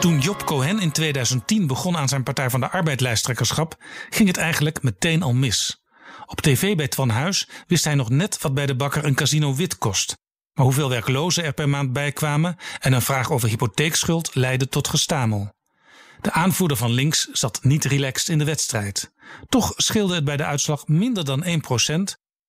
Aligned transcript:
Toen 0.00 0.18
Job 0.18 0.44
Cohen 0.44 0.80
in 0.80 0.92
2010 0.92 1.66
begon 1.66 1.96
aan 1.96 2.08
zijn 2.08 2.22
Partij 2.22 2.50
van 2.50 2.60
de 2.60 2.70
Arbeid-lijsttrekkerschap, 2.70 3.76
ging 4.10 4.28
het 4.28 4.36
eigenlijk 4.36 4.82
meteen 4.82 5.22
al 5.22 5.32
mis. 5.32 5.82
Op 6.26 6.40
tv 6.40 6.76
bij 6.76 6.88
Twan 6.88 7.08
Huis 7.08 7.48
wist 7.66 7.84
hij 7.84 7.94
nog 7.94 8.10
net 8.10 8.42
wat 8.42 8.54
bij 8.54 8.66
de 8.66 8.76
bakker 8.76 9.04
een 9.04 9.14
casino 9.14 9.54
wit 9.54 9.78
kost. 9.78 10.16
Maar 10.52 10.64
hoeveel 10.64 10.88
werklozen 10.88 11.44
er 11.44 11.52
per 11.52 11.68
maand 11.68 11.92
bijkwamen 11.92 12.56
en 12.78 12.92
een 12.92 13.02
vraag 13.02 13.30
over 13.30 13.48
hypotheekschuld 13.48 14.34
leidde 14.34 14.68
tot 14.68 14.88
gestamel. 14.88 15.52
De 16.20 16.32
aanvoerder 16.32 16.76
van 16.76 16.90
links 16.90 17.28
zat 17.32 17.64
niet 17.64 17.84
relaxed 17.84 18.28
in 18.28 18.38
de 18.38 18.44
wedstrijd. 18.44 19.12
Toch 19.48 19.72
scheelde 19.76 20.14
het 20.14 20.24
bij 20.24 20.36
de 20.36 20.44
uitslag 20.44 20.86
minder 20.86 21.24
dan 21.24 21.44
1% 21.44 21.48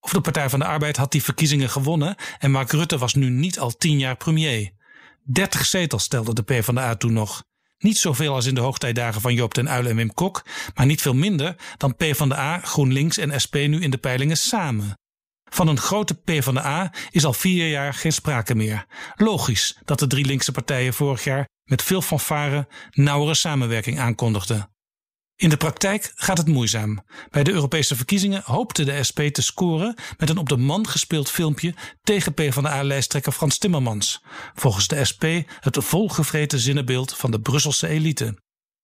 Of 0.00 0.12
de 0.12 0.20
Partij 0.20 0.50
van 0.50 0.58
de 0.58 0.64
Arbeid 0.64 0.96
had 0.96 1.12
die 1.12 1.22
verkiezingen 1.22 1.70
gewonnen 1.70 2.16
en 2.38 2.50
Mark 2.50 2.70
Rutte 2.70 2.98
was 2.98 3.14
nu 3.14 3.30
niet 3.30 3.58
al 3.58 3.70
tien 3.70 3.98
jaar 3.98 4.16
premier. 4.16 4.75
30 5.26 5.66
zetels 5.66 6.02
stelde 6.02 6.34
de 6.34 6.42
PvdA 6.42 6.94
toen 6.94 7.12
nog. 7.12 7.44
Niet 7.78 7.98
zoveel 7.98 8.34
als 8.34 8.46
in 8.46 8.54
de 8.54 8.60
hoogtijdagen 8.60 9.20
van 9.20 9.34
Joop 9.34 9.54
den 9.54 9.66
Uyl 9.66 9.86
en 9.86 9.96
Wim 9.96 10.14
Kok, 10.14 10.44
maar 10.74 10.86
niet 10.86 11.02
veel 11.02 11.14
minder 11.14 11.56
dan 11.76 11.96
PvdA, 11.96 12.58
GroenLinks 12.58 13.18
en 13.18 13.40
SP 13.44 13.54
nu 13.54 13.82
in 13.82 13.90
de 13.90 13.98
peilingen 13.98 14.36
samen. 14.36 14.98
Van 15.50 15.68
een 15.68 15.78
grote 15.78 16.14
PvdA 16.14 16.92
is 17.10 17.24
al 17.24 17.32
vier 17.32 17.68
jaar 17.68 17.94
geen 17.94 18.12
sprake 18.12 18.54
meer. 18.54 18.86
Logisch 19.14 19.78
dat 19.84 19.98
de 19.98 20.06
drie 20.06 20.24
linkse 20.24 20.52
partijen 20.52 20.94
vorig 20.94 21.24
jaar 21.24 21.48
met 21.64 21.82
veel 21.82 22.02
fanfare 22.02 22.68
nauwere 22.90 23.34
samenwerking 23.34 23.98
aankondigden. 23.98 24.70
In 25.36 25.48
de 25.48 25.56
praktijk 25.56 26.12
gaat 26.14 26.38
het 26.38 26.46
moeizaam. 26.46 27.04
Bij 27.30 27.44
de 27.44 27.52
Europese 27.52 27.96
verkiezingen 27.96 28.42
hoopte 28.44 28.84
de 28.84 29.04
SP 29.08 29.20
te 29.20 29.42
scoren 29.42 29.94
met 30.18 30.30
een 30.30 30.38
op 30.38 30.48
de 30.48 30.56
man 30.56 30.88
gespeeld 30.88 31.30
filmpje 31.30 31.74
tegen 32.02 32.34
PvdA-lijsttrekker 32.34 33.32
Frans 33.32 33.58
Timmermans. 33.58 34.22
Volgens 34.54 34.88
de 34.88 35.04
SP 35.10 35.24
het 35.60 35.76
volgevreten 35.84 36.58
zinnenbeeld 36.58 37.16
van 37.16 37.30
de 37.30 37.40
Brusselse 37.40 37.88
elite. 37.88 38.38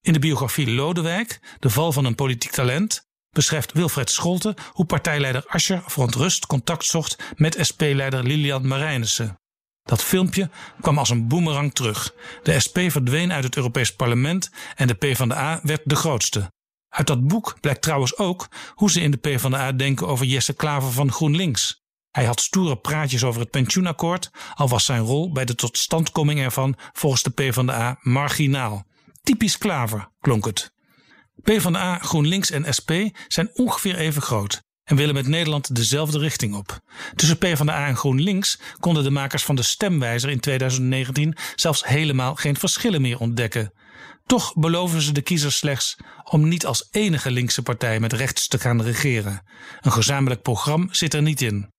In 0.00 0.12
de 0.12 0.18
biografie 0.18 0.70
Lodewijk, 0.70 1.56
de 1.58 1.70
val 1.70 1.92
van 1.92 2.04
een 2.04 2.14
politiek 2.14 2.50
talent, 2.50 3.06
beschrijft 3.30 3.72
Wilfred 3.72 4.10
Scholte 4.10 4.56
hoe 4.72 4.86
partijleider 4.86 5.46
Ascher 5.46 5.82
verontrust 5.86 6.46
contact 6.46 6.84
zocht 6.84 7.16
met 7.36 7.58
SP-leider 7.60 8.22
Lilian 8.22 8.66
Marijnissen. 8.66 9.40
Dat 9.86 10.02
filmpje 10.02 10.50
kwam 10.80 10.98
als 10.98 11.10
een 11.10 11.28
boemerang 11.28 11.74
terug. 11.74 12.14
De 12.42 12.60
SP 12.64 12.78
verdween 12.88 13.32
uit 13.32 13.44
het 13.44 13.56
Europees 13.56 13.94
Parlement 13.94 14.50
en 14.74 14.86
de 14.86 14.94
PvdA 14.94 15.60
werd 15.62 15.80
de 15.84 15.96
grootste. 15.96 16.52
Uit 16.88 17.06
dat 17.06 17.26
boek 17.26 17.56
blijkt 17.60 17.82
trouwens 17.82 18.16
ook 18.18 18.48
hoe 18.74 18.90
ze 18.90 19.00
in 19.00 19.10
de 19.10 19.16
PvdA 19.16 19.72
denken 19.72 20.08
over 20.08 20.26
Jesse 20.26 20.54
Klaver 20.54 20.92
van 20.92 21.12
GroenLinks. 21.12 21.84
Hij 22.10 22.24
had 22.24 22.40
stoere 22.40 22.76
praatjes 22.76 23.24
over 23.24 23.40
het 23.40 23.50
pensioenakkoord, 23.50 24.30
al 24.54 24.68
was 24.68 24.84
zijn 24.84 25.02
rol 25.02 25.32
bij 25.32 25.44
de 25.44 25.54
totstandkoming 25.54 26.40
ervan 26.40 26.76
volgens 26.92 27.22
de 27.22 27.30
PvdA 27.30 27.98
marginaal. 28.00 28.84
Typisch 29.22 29.58
Klaver, 29.58 30.08
klonk 30.20 30.44
het. 30.44 30.72
PvdA, 31.42 31.98
GroenLinks 31.98 32.50
en 32.50 32.74
SP 32.78 32.90
zijn 33.28 33.50
ongeveer 33.54 33.96
even 33.96 34.22
groot 34.22 34.65
en 34.86 34.96
willen 34.96 35.14
met 35.14 35.26
Nederland 35.26 35.74
dezelfde 35.74 36.18
richting 36.18 36.54
op. 36.54 36.80
Tussen 37.14 37.38
PvdA 37.38 37.86
en 37.86 37.96
GroenLinks 37.96 38.58
konden 38.80 39.04
de 39.04 39.10
makers 39.10 39.44
van 39.44 39.56
de 39.56 39.62
stemwijzer 39.62 40.30
in 40.30 40.40
2019 40.40 41.36
zelfs 41.54 41.86
helemaal 41.86 42.34
geen 42.34 42.56
verschillen 42.56 43.00
meer 43.00 43.18
ontdekken. 43.18 43.72
Toch 44.26 44.54
beloven 44.54 45.02
ze 45.02 45.12
de 45.12 45.22
kiezers 45.22 45.56
slechts 45.56 45.96
om 46.24 46.48
niet 46.48 46.66
als 46.66 46.88
enige 46.90 47.30
linkse 47.30 47.62
partij 47.62 48.00
met 48.00 48.12
rechts 48.12 48.48
te 48.48 48.58
gaan 48.58 48.82
regeren. 48.82 49.42
Een 49.80 49.92
gezamenlijk 49.92 50.42
programma 50.42 50.86
zit 50.90 51.14
er 51.14 51.22
niet 51.22 51.40
in. 51.40 51.70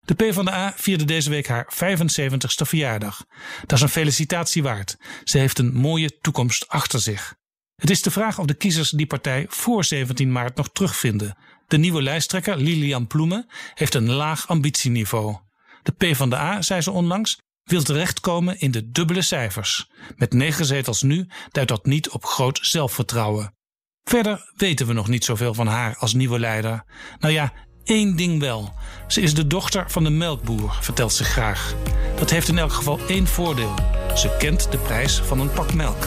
De 0.00 0.14
PvdA 0.14 0.72
vierde 0.76 1.04
deze 1.04 1.30
week 1.30 1.46
haar 1.46 1.74
75ste 1.74 2.66
verjaardag. 2.66 3.24
Dat 3.60 3.72
is 3.72 3.80
een 3.80 3.88
felicitatie 3.88 4.62
waard. 4.62 4.96
Ze 5.24 5.38
heeft 5.38 5.58
een 5.58 5.74
mooie 5.74 6.18
toekomst 6.20 6.68
achter 6.68 7.00
zich. 7.00 7.34
Het 7.76 7.90
is 7.90 8.02
de 8.02 8.10
vraag 8.10 8.38
of 8.38 8.46
de 8.46 8.54
kiezers 8.54 8.90
die 8.90 9.06
partij 9.06 9.46
voor 9.48 9.84
17 9.84 10.32
maart 10.32 10.56
nog 10.56 10.68
terugvinden. 10.72 11.36
De 11.66 11.78
nieuwe 11.78 12.02
lijsttrekker 12.02 12.56
Lilian 12.56 13.06
Ploemen 13.06 13.46
heeft 13.74 13.94
een 13.94 14.10
laag 14.10 14.48
ambitieniveau. 14.48 15.36
De 15.82 15.92
PvdA, 15.92 16.62
zei 16.62 16.80
ze 16.80 16.90
onlangs, 16.90 17.38
wil 17.64 17.82
terechtkomen 17.82 18.60
in 18.60 18.70
de 18.70 18.90
dubbele 18.90 19.22
cijfers. 19.22 19.90
Met 20.16 20.32
negen 20.32 20.64
zetels 20.64 21.02
nu 21.02 21.28
duidt 21.50 21.70
dat 21.70 21.86
niet 21.86 22.10
op 22.10 22.24
groot 22.24 22.58
zelfvertrouwen. 22.62 23.54
Verder 24.04 24.52
weten 24.56 24.86
we 24.86 24.92
nog 24.92 25.08
niet 25.08 25.24
zoveel 25.24 25.54
van 25.54 25.66
haar 25.66 25.96
als 25.96 26.14
nieuwe 26.14 26.38
leider. 26.38 26.84
Nou 27.18 27.34
ja, 27.34 27.52
één 27.84 28.16
ding 28.16 28.40
wel. 28.40 28.74
Ze 29.06 29.20
is 29.20 29.34
de 29.34 29.46
dochter 29.46 29.90
van 29.90 30.04
de 30.04 30.10
melkboer, 30.10 30.78
vertelt 30.80 31.12
ze 31.12 31.24
graag. 31.24 31.74
Dat 32.16 32.30
heeft 32.30 32.48
in 32.48 32.58
elk 32.58 32.72
geval 32.72 32.98
één 33.08 33.26
voordeel. 33.26 33.74
Ze 34.14 34.36
kent 34.38 34.70
de 34.70 34.78
prijs 34.78 35.18
van 35.18 35.40
een 35.40 35.52
pak 35.52 35.74
melk. 35.74 36.06